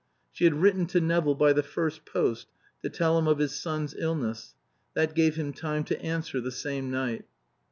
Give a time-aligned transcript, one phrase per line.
[0.31, 2.47] She had written to Nevill by the first post
[2.81, 4.55] to tell him of his son's illness.
[4.95, 7.25] That gave him time to answer the same night.